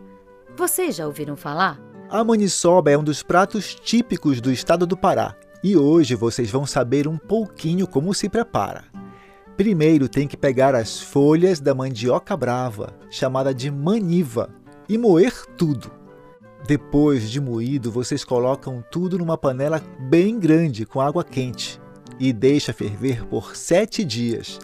Vocês 0.57 0.97
já 0.97 1.07
ouviram 1.07 1.37
falar? 1.37 1.81
A 2.11 2.25
maniçoba 2.25 2.91
é 2.91 2.99
um 2.99 3.05
dos 3.05 3.23
pratos 3.23 3.73
típicos 3.73 4.41
do 4.41 4.51
estado 4.51 4.85
do 4.85 4.97
Pará 4.97 5.37
e 5.63 5.77
hoje 5.77 6.17
vocês 6.17 6.51
vão 6.51 6.67
saber 6.67 7.07
um 7.07 7.17
pouquinho 7.17 7.87
como 7.87 8.13
se 8.13 8.29
prepara. 8.29 8.83
Primeiro 9.57 10.09
tem 10.09 10.27
que 10.27 10.37
pegar 10.37 10.75
as 10.75 11.01
folhas 11.01 11.61
da 11.61 11.73
mandioca 11.73 12.37
brava, 12.37 12.93
chamada 13.09 13.55
de 13.55 13.71
maniva, 13.71 14.51
e 14.89 14.99
moer 14.99 15.47
tudo. 15.57 15.93
Depois 16.67 17.31
de 17.31 17.41
moído, 17.41 17.93
vocês 17.93 18.25
colocam 18.25 18.83
tudo 18.91 19.19
numa 19.19 19.39
panela 19.39 19.81
bem 20.11 20.37
grande 20.41 20.85
com 20.85 21.01
água 21.01 21.23
quente 21.23 21.81
e 22.19 22.33
deixa 22.33 22.73
ferver 22.73 23.25
por 23.25 23.55
sete 23.55 24.05
dias. 24.05 24.59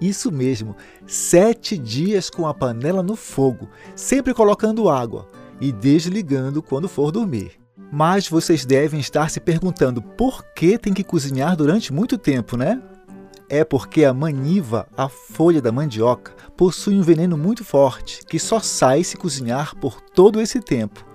Isso 0.00 0.30
mesmo, 0.30 0.76
sete 1.06 1.76
dias 1.76 2.30
com 2.30 2.46
a 2.46 2.54
panela 2.54 3.02
no 3.02 3.16
fogo, 3.16 3.68
sempre 3.96 4.32
colocando 4.32 4.88
água 4.88 5.26
e 5.60 5.72
desligando 5.72 6.62
quando 6.62 6.88
for 6.88 7.10
dormir. 7.10 7.52
Mas 7.90 8.28
vocês 8.28 8.64
devem 8.64 9.00
estar 9.00 9.30
se 9.30 9.40
perguntando 9.40 10.02
por 10.02 10.44
que 10.54 10.78
tem 10.78 10.92
que 10.92 11.02
cozinhar 11.02 11.56
durante 11.56 11.92
muito 11.92 12.18
tempo, 12.18 12.56
né? 12.56 12.80
É 13.48 13.64
porque 13.64 14.04
a 14.04 14.12
maniva, 14.12 14.86
a 14.94 15.08
folha 15.08 15.62
da 15.62 15.72
mandioca, 15.72 16.32
possui 16.54 16.94
um 16.98 17.02
veneno 17.02 17.36
muito 17.36 17.64
forte 17.64 18.20
que 18.26 18.38
só 18.38 18.60
sai 18.60 19.02
se 19.02 19.16
cozinhar 19.16 19.74
por 19.76 20.02
todo 20.02 20.40
esse 20.40 20.60
tempo. 20.60 21.07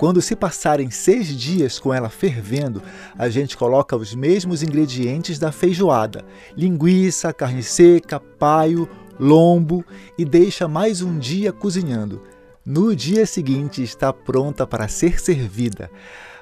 Quando 0.00 0.22
se 0.22 0.34
passarem 0.34 0.90
seis 0.90 1.28
dias 1.28 1.78
com 1.78 1.92
ela 1.92 2.08
fervendo, 2.08 2.82
a 3.18 3.28
gente 3.28 3.54
coloca 3.54 3.94
os 3.94 4.14
mesmos 4.14 4.62
ingredientes 4.62 5.38
da 5.38 5.52
feijoada: 5.52 6.24
linguiça, 6.56 7.34
carne 7.34 7.62
seca, 7.62 8.18
paio, 8.18 8.88
lombo 9.18 9.84
e 10.16 10.24
deixa 10.24 10.66
mais 10.66 11.02
um 11.02 11.18
dia 11.18 11.52
cozinhando. 11.52 12.22
No 12.64 12.96
dia 12.96 13.26
seguinte 13.26 13.82
está 13.82 14.10
pronta 14.10 14.66
para 14.66 14.88
ser 14.88 15.20
servida. 15.20 15.90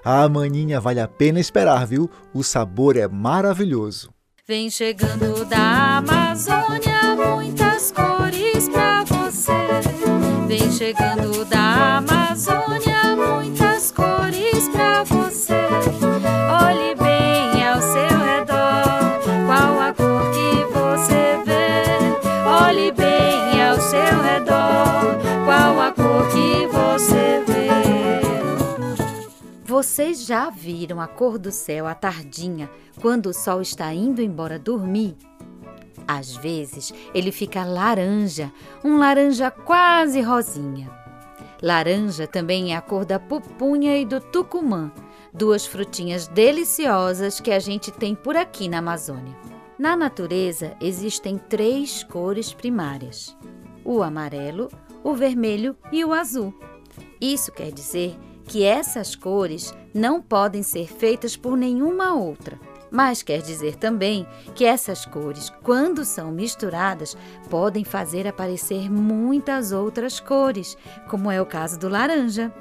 A 0.04 0.28
maninha 0.28 0.80
vale 0.80 1.00
a 1.00 1.08
pena 1.08 1.40
esperar, 1.40 1.84
viu? 1.84 2.08
O 2.32 2.44
sabor 2.44 2.96
é 2.96 3.08
maravilhoso. 3.08 4.10
Vem 4.46 4.70
chegando 4.70 5.44
da 5.46 5.96
Amazônia 5.96 7.16
muitas 7.16 7.90
cores 7.90 8.68
pra 8.68 9.02
você. 9.02 9.50
Vem 10.46 10.70
chegando 10.70 11.44
da 11.44 11.96
Amazônia 11.96 12.87
redor, 24.38 25.18
qual 25.44 25.80
a 25.80 25.92
cor 25.92 26.28
que 26.28 26.66
você 26.66 27.42
vê. 27.46 27.68
Vocês 29.64 30.24
já 30.24 30.48
viram 30.50 31.00
a 31.00 31.06
cor 31.06 31.38
do 31.38 31.50
céu 31.50 31.86
à 31.86 31.94
tardinha, 31.94 32.70
quando 33.00 33.26
o 33.26 33.34
sol 33.34 33.60
está 33.60 33.92
indo 33.92 34.22
embora 34.22 34.58
dormir? 34.58 35.16
Às 36.06 36.36
vezes 36.36 36.92
ele 37.12 37.30
fica 37.30 37.64
laranja, 37.64 38.50
um 38.82 38.96
laranja 38.96 39.50
quase 39.50 40.20
rosinha. 40.20 40.90
Laranja 41.60 42.26
também 42.26 42.72
é 42.72 42.76
a 42.76 42.80
cor 42.80 43.04
da 43.04 43.18
pupunha 43.18 43.98
e 43.98 44.06
do 44.06 44.20
tucumã, 44.20 44.90
duas 45.34 45.66
frutinhas 45.66 46.28
deliciosas 46.28 47.40
que 47.40 47.50
a 47.50 47.58
gente 47.58 47.90
tem 47.90 48.14
por 48.14 48.36
aqui 48.36 48.68
na 48.68 48.78
Amazônia. 48.78 49.36
Na 49.78 49.96
natureza 49.96 50.76
existem 50.80 51.36
três 51.36 52.02
cores 52.04 52.52
primárias: 52.52 53.36
o 53.88 54.02
amarelo, 54.02 54.68
o 55.02 55.14
vermelho 55.14 55.74
e 55.90 56.04
o 56.04 56.12
azul. 56.12 56.52
Isso 57.18 57.50
quer 57.50 57.72
dizer 57.72 58.14
que 58.44 58.62
essas 58.62 59.16
cores 59.16 59.72
não 59.94 60.20
podem 60.20 60.62
ser 60.62 60.86
feitas 60.86 61.38
por 61.38 61.56
nenhuma 61.56 62.14
outra. 62.14 62.60
Mas 62.90 63.22
quer 63.22 63.40
dizer 63.40 63.76
também 63.76 64.26
que 64.54 64.66
essas 64.66 65.06
cores, 65.06 65.50
quando 65.62 66.04
são 66.04 66.30
misturadas, 66.30 67.16
podem 67.48 67.82
fazer 67.82 68.26
aparecer 68.26 68.90
muitas 68.90 69.72
outras 69.72 70.20
cores, 70.20 70.76
como 71.08 71.30
é 71.30 71.40
o 71.40 71.46
caso 71.46 71.78
do 71.78 71.88
laranja. 71.88 72.52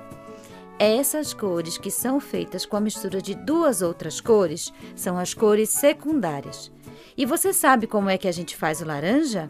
Essas 0.79 1.33
cores 1.33 1.77
que 1.77 1.91
são 1.91 2.21
feitas 2.21 2.65
com 2.65 2.77
a 2.77 2.81
mistura 2.81 3.21
de 3.21 3.35
duas 3.35 3.81
outras 3.81 4.21
cores 4.21 4.71
são 4.95 5.17
as 5.17 5.33
cores 5.33 5.69
secundárias. 5.69 6.71
E 7.17 7.25
você 7.25 7.51
sabe 7.51 7.85
como 7.85 8.09
é 8.09 8.17
que 8.17 8.27
a 8.29 8.33
gente 8.33 8.55
faz 8.55 8.79
o 8.79 8.85
laranja? 8.85 9.49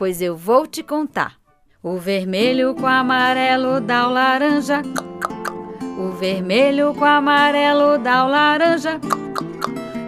Pois 0.00 0.22
eu 0.22 0.34
vou 0.34 0.66
te 0.66 0.82
contar. 0.82 1.34
O 1.82 1.98
vermelho 1.98 2.74
com 2.74 2.86
amarelo 2.86 3.82
dá 3.82 4.08
o 4.08 4.10
laranja. 4.10 4.80
O 5.98 6.12
vermelho 6.12 6.94
com 6.94 7.04
amarelo 7.04 7.98
dá 7.98 8.24
o 8.24 8.30
laranja. 8.30 8.98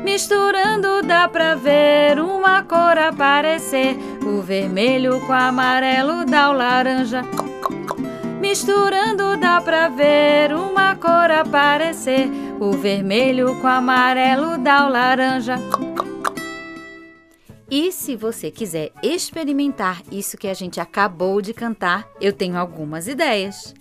Misturando 0.02 1.02
dá 1.02 1.28
pra 1.28 1.54
ver 1.56 2.18
uma 2.18 2.62
cor 2.62 2.96
aparecer. 2.96 3.98
O 4.24 4.40
vermelho 4.40 5.20
com 5.26 5.32
amarelo 5.34 6.24
dá 6.24 6.48
o 6.48 6.54
laranja. 6.54 7.20
Misturando 8.40 9.36
dá 9.36 9.60
pra 9.60 9.90
ver 9.90 10.54
uma 10.54 10.96
cor 10.96 11.30
aparecer. 11.30 12.30
O 12.58 12.72
vermelho 12.72 13.60
com 13.60 13.68
amarelo 13.68 14.56
dá 14.56 14.86
o 14.86 14.88
laranja. 14.88 15.56
E 17.72 17.90
se 17.90 18.14
você 18.14 18.50
quiser 18.50 18.92
experimentar 19.02 20.02
isso 20.12 20.36
que 20.36 20.46
a 20.46 20.52
gente 20.52 20.78
acabou 20.78 21.40
de 21.40 21.54
cantar, 21.54 22.06
eu 22.20 22.30
tenho 22.30 22.58
algumas 22.58 23.08
ideias. 23.08 23.74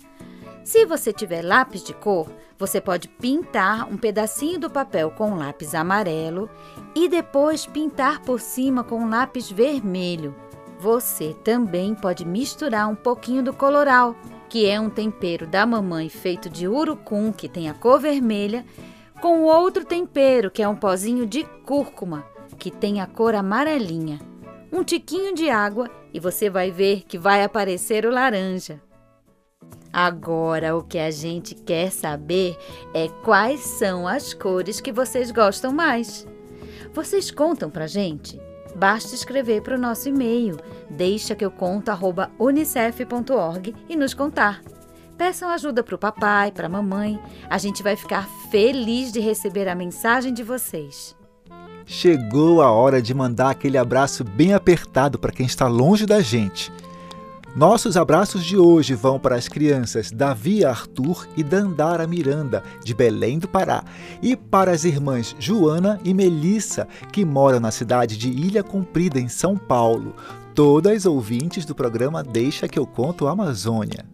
Se 0.64 0.86
você 0.86 1.12
tiver 1.12 1.42
lápis 1.42 1.84
de 1.84 1.92
cor, 1.92 2.26
você 2.58 2.80
pode 2.80 3.06
pintar 3.06 3.86
um 3.92 3.98
pedacinho 3.98 4.58
do 4.58 4.70
papel 4.70 5.10
com 5.10 5.32
um 5.32 5.36
lápis 5.36 5.74
amarelo 5.74 6.48
e 6.94 7.06
depois 7.06 7.66
pintar 7.66 8.22
por 8.22 8.40
cima 8.40 8.82
com 8.82 8.98
um 8.98 9.10
lápis 9.10 9.50
vermelho. 9.50 10.34
Você 10.78 11.36
também 11.44 11.94
pode 11.94 12.24
misturar 12.24 12.88
um 12.88 12.94
pouquinho 12.94 13.42
do 13.42 13.52
coloral, 13.52 14.16
que 14.48 14.64
é 14.64 14.80
um 14.80 14.88
tempero 14.88 15.46
da 15.46 15.66
mamãe 15.66 16.08
feito 16.08 16.48
de 16.48 16.66
urucum, 16.66 17.30
que 17.30 17.46
tem 17.46 17.68
a 17.68 17.74
cor 17.74 18.00
vermelha, 18.00 18.64
com 19.20 19.42
outro 19.42 19.84
tempero, 19.84 20.50
que 20.50 20.62
é 20.62 20.68
um 20.68 20.76
pozinho 20.76 21.26
de 21.26 21.44
cúrcuma, 21.66 22.31
que 22.62 22.70
tem 22.70 23.00
a 23.00 23.08
cor 23.08 23.34
amarelinha. 23.34 24.20
Um 24.72 24.84
tiquinho 24.84 25.34
de 25.34 25.50
água 25.50 25.90
e 26.14 26.20
você 26.20 26.48
vai 26.48 26.70
ver 26.70 27.02
que 27.02 27.18
vai 27.18 27.42
aparecer 27.42 28.06
o 28.06 28.10
laranja. 28.12 28.80
Agora, 29.92 30.76
o 30.76 30.84
que 30.84 30.96
a 30.96 31.10
gente 31.10 31.56
quer 31.56 31.90
saber 31.90 32.56
é 32.94 33.08
quais 33.24 33.58
são 33.58 34.06
as 34.06 34.32
cores 34.32 34.80
que 34.80 34.92
vocês 34.92 35.32
gostam 35.32 35.72
mais. 35.72 36.24
Vocês 36.94 37.32
contam 37.32 37.68
pra 37.68 37.88
gente? 37.88 38.40
Basta 38.76 39.12
escrever 39.12 39.60
para 39.62 39.74
o 39.74 39.80
nosso 39.80 40.08
e-mail, 40.08 40.56
deixa 40.88 41.34
que 41.34 41.44
eu 41.44 41.50
conto 41.50 41.90
unicef.org 42.38 43.74
e 43.88 43.96
nos 43.96 44.14
contar. 44.14 44.62
Peçam 45.18 45.48
ajuda 45.48 45.82
para 45.82 45.96
o 45.96 45.98
papai, 45.98 46.52
para 46.52 46.66
a 46.66 46.70
mamãe. 46.70 47.20
A 47.50 47.58
gente 47.58 47.82
vai 47.82 47.96
ficar 47.96 48.28
feliz 48.52 49.10
de 49.10 49.18
receber 49.18 49.68
a 49.68 49.74
mensagem 49.74 50.32
de 50.32 50.44
vocês. 50.44 51.20
Chegou 51.86 52.62
a 52.62 52.70
hora 52.70 53.02
de 53.02 53.12
mandar 53.12 53.50
aquele 53.50 53.78
abraço 53.78 54.24
bem 54.24 54.54
apertado 54.54 55.18
para 55.18 55.32
quem 55.32 55.46
está 55.46 55.66
longe 55.66 56.06
da 56.06 56.20
gente. 56.20 56.72
Nossos 57.54 57.98
abraços 57.98 58.42
de 58.44 58.56
hoje 58.56 58.94
vão 58.94 59.18
para 59.18 59.36
as 59.36 59.46
crianças 59.46 60.10
Davi 60.10 60.64
Arthur 60.64 61.28
e 61.36 61.42
Dandara 61.42 62.06
Miranda, 62.06 62.62
de 62.82 62.94
Belém 62.94 63.38
do 63.38 63.46
Pará, 63.46 63.84
e 64.22 64.34
para 64.34 64.70
as 64.70 64.84
irmãs 64.84 65.36
Joana 65.38 66.00
e 66.02 66.14
Melissa, 66.14 66.88
que 67.12 67.26
moram 67.26 67.60
na 67.60 67.70
cidade 67.70 68.16
de 68.16 68.30
Ilha 68.30 68.62
Comprida, 68.62 69.20
em 69.20 69.28
São 69.28 69.58
Paulo, 69.58 70.16
todas 70.54 71.04
ouvintes 71.04 71.66
do 71.66 71.74
programa 71.74 72.22
Deixa 72.22 72.66
que 72.66 72.78
eu 72.78 72.86
conto 72.86 73.26
Amazônia. 73.26 74.06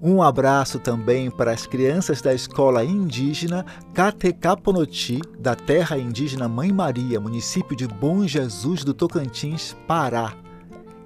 Um 0.00 0.22
abraço 0.22 0.78
também 0.78 1.28
para 1.28 1.50
as 1.50 1.66
crianças 1.66 2.22
da 2.22 2.32
escola 2.32 2.84
indígena 2.84 3.66
Catecaponoti, 3.92 5.20
da 5.38 5.56
terra 5.56 5.98
indígena 5.98 6.48
Mãe 6.48 6.72
Maria, 6.72 7.18
município 7.18 7.76
de 7.76 7.86
Bom 7.86 8.24
Jesus 8.24 8.84
do 8.84 8.94
Tocantins, 8.94 9.76
Pará. 9.88 10.34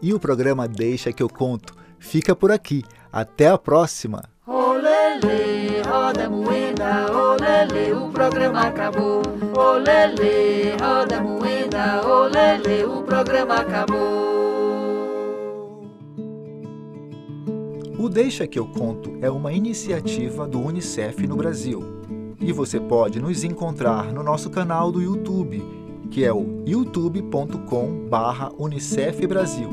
E 0.03 0.13
o 0.13 0.21
programa 0.21 0.69
Deixa 0.69 1.13
que 1.13 1.23
eu 1.23 1.29
conto 1.29 1.75
fica 1.99 2.37
por 2.37 2.51
aqui. 2.51 2.85
Até 3.11 3.49
a 3.49 3.57
próxima! 3.57 4.25
Olele, 4.47 5.81
roda 5.87 6.29
moeda, 6.29 7.07
olele, 7.13 7.93
o 7.93 8.11
programa 8.11 8.63
acabou. 8.63 9.23
Olele, 9.57 10.77
roda 10.81 11.21
moeda, 11.21 12.07
olele, 12.07 12.85
o 12.85 13.03
programa 13.03 13.57
acabou. 13.57 14.32
Deixa 18.13 18.47
que 18.47 18.59
eu 18.59 18.67
conto 18.67 19.17
é 19.23 19.31
uma 19.31 19.55
iniciativa 19.55 20.47
do 20.47 20.61
UNICEF 20.61 21.27
no 21.27 21.35
Brasil. 21.35 21.83
E 22.39 22.53
você 22.53 22.79
pode 22.79 23.19
nos 23.19 23.43
encontrar 23.43 24.13
no 24.13 24.23
nosso 24.23 24.51
canal 24.51 24.93
do 24.93 25.01
YouTube, 25.01 25.65
que 26.11 26.23
é 26.23 26.31
o 26.33 26.63
youtube.com/unicef 26.67 29.27
Brasil, 29.27 29.71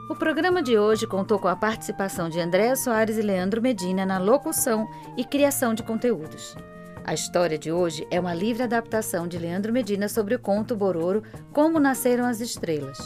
O 0.09 0.15
programa 0.15 0.63
de 0.63 0.77
hoje 0.77 1.05
contou 1.05 1.37
com 1.37 1.47
a 1.47 1.55
participação 1.55 2.29
de 2.29 2.39
Andréa 2.39 2.75
Soares 2.75 3.17
e 3.17 3.21
Leandro 3.21 3.61
Medina 3.61 4.05
na 4.05 4.17
locução 4.17 4.87
e 5.17 5.25
criação 5.25 5.73
de 5.73 5.83
conteúdos. 5.83 6.55
A 7.03 7.13
história 7.13 7.57
de 7.57 7.71
hoje 7.71 8.07
é 8.09 8.19
uma 8.19 8.33
livre 8.33 8.63
adaptação 8.63 9.27
de 9.27 9.37
Leandro 9.37 9.73
Medina 9.73 10.07
sobre 10.07 10.35
o 10.35 10.39
conto 10.39 10.75
Bororo 10.75 11.23
Como 11.51 11.79
Nasceram 11.79 12.25
as 12.25 12.41
Estrelas. 12.41 12.97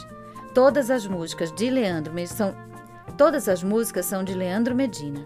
Todas 0.54 0.92
as 0.92 1.08
músicas 1.08 1.52
de 1.54 1.70
Leandro 1.70 2.14
são 2.28 2.56
Todas 3.18 3.48
as 3.48 3.64
músicas 3.64 4.06
são 4.06 4.24
de 4.24 4.34
Leandro 4.34 4.76
Medina. 4.76 5.26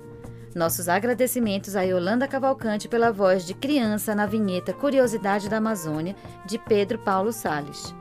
Nossos 0.55 0.87
agradecimentos 0.87 1.75
a 1.75 1.81
Yolanda 1.81 2.27
Cavalcante 2.27 2.87
pela 2.87 3.11
voz 3.11 3.45
de 3.45 3.53
criança 3.53 4.15
na 4.15 4.25
vinheta 4.25 4.73
Curiosidade 4.73 5.49
da 5.49 5.57
Amazônia, 5.57 6.15
de 6.45 6.57
Pedro 6.57 6.99
Paulo 6.99 7.33
Sales. 7.33 7.93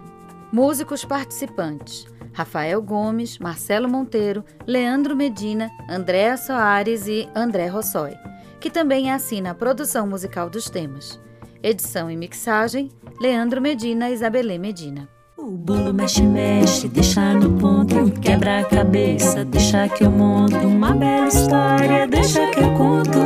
Músicos 0.54 1.04
participantes: 1.04 2.06
Rafael 2.32 2.80
Gomes, 2.80 3.40
Marcelo 3.40 3.88
Monteiro, 3.88 4.44
Leandro 4.64 5.16
Medina, 5.16 5.68
Andréa 5.90 6.36
Soares 6.36 7.08
e 7.08 7.28
André 7.34 7.66
Rossoi, 7.66 8.12
que 8.60 8.70
também 8.70 9.10
assina 9.10 9.50
a 9.50 9.54
produção 9.54 10.06
musical 10.06 10.48
dos 10.48 10.70
temas. 10.70 11.18
Edição 11.60 12.08
e 12.08 12.16
mixagem: 12.16 12.88
Leandro 13.20 13.60
Medina 13.60 14.08
e 14.08 14.14
Isabelê 14.14 14.56
Medina. 14.56 15.08
O 15.36 15.50
bolo 15.50 15.92
mexe, 15.92 16.22
mexe, 16.22 16.86
deixa 16.86 17.34
no 17.34 17.58
ponto, 17.58 18.12
quebra 18.20 18.60
a 18.60 18.64
cabeça, 18.64 19.44
deixa 19.44 19.88
que 19.88 20.04
eu 20.04 20.10
monto 20.12 20.56
uma 20.58 20.94
bela 20.94 21.26
história, 21.26 22.06
deixa 22.06 22.48
que 22.52 22.60
eu 22.60 22.72
conto. 22.74 23.18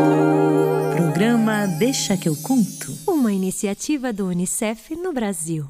Programa 0.96 1.66
Deixa 1.78 2.16
que 2.16 2.26
eu 2.26 2.36
conto. 2.36 2.90
Uma 3.06 3.34
iniciativa 3.34 4.14
do 4.14 4.28
Unicef 4.28 4.96
no 4.96 5.12
Brasil. 5.12 5.68